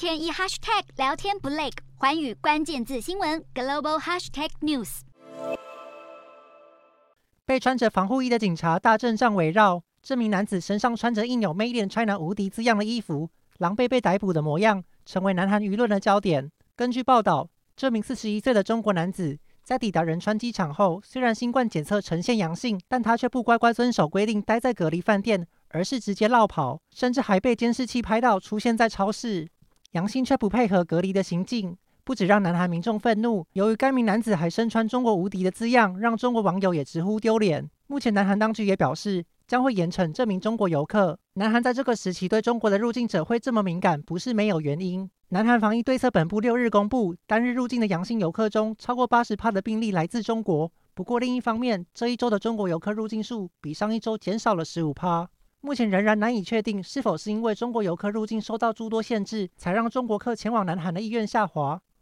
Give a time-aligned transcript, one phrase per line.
[0.00, 1.68] 天一 hashtag 聊天不累，
[1.98, 5.00] 寰宇关键字新闻 global hashtag news。
[7.44, 13.28] 被穿着防护衣的警察大阵仗围绕，这名男子身上穿着印有 “Made in China” 无敌字样的衣服，
[13.58, 16.50] 狼狈被逮捕的模样，成为南韩舆论的焦点。
[16.74, 25.46] 根据报道，这名四十一岁的中国男子在抵达仁川机场后，虽然新冠检测呈现阳性，但他却不乖乖遵守规定待在隔离饭店。
[25.72, 29.46] 而是直接落跑，甚至还被监视器拍到出现在超市。
[29.92, 37.68] 阳性却不配合隔离的行径，不止让南韩民众愤怒，由于该名男子还身穿“中国无敌”的字样，让中国网友也直呼丢脸。
[37.88, 41.18] 目前，南韩当局也表示将会严惩这名中国游客。
[41.34, 45.10] 南韩在这个时期对中国的入境者会这么敏感，不是没有原因。
[45.30, 50.70] 南韩防疫对策本部六日公布，单日入境的阳性游客中，超过八十帕的病例来自中国。
[50.94, 55.28] 不过，另一方面，这一周的中国游客入境数比上一周减少了十五趴。
[55.62, 61.80] 目前仍然难以确定是否是因为中国游客入境受到诸多限制，才让中国客前往南韩的意愿下滑，